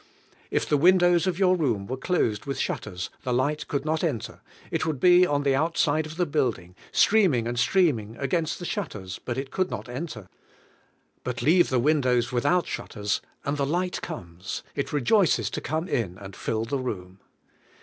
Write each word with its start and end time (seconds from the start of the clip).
If 0.49 0.67
the 0.67 0.77
windows 0.77 1.27
of 1.27 1.37
your 1.37 1.55
room 1.55 1.85
were 1.85 1.95
closed 1.95 2.45
with 2.47 2.57
shut 2.57 2.81
ters, 2.81 3.11
the 3.21 3.31
light 3.31 3.67
could 3.67 3.85
not 3.85 4.03
enter; 4.03 4.41
it 4.71 4.83
would 4.83 4.99
be 4.99 5.27
on 5.27 5.43
the 5.43 5.53
outside 5.53 6.07
of 6.07 6.17
the 6.17 6.25
building, 6.25 6.73
streaming 6.91 7.45
and 7.47 7.59
streaming 7.59 8.17
against 8.17 8.57
the 8.57 8.65
shutters; 8.65 9.19
but 9.23 9.37
it 9.37 9.51
could 9.51 9.69
not 9.69 9.87
enter. 9.87 10.27
But 11.23 11.43
leave 11.43 11.69
the 11.69 11.77
windows 11.77 12.31
without 12.31 12.65
shutters, 12.65 13.21
and 13.45 13.57
the 13.57 13.65
light 13.67 14.01
comes, 14.01 14.63
it 14.73 14.91
rejoices 14.91 15.51
to 15.51 15.61
come 15.61 15.87
in 15.87 16.17
and 16.17 16.35
fill 16.35 16.65
the 16.65 16.79
room. 16.79 17.19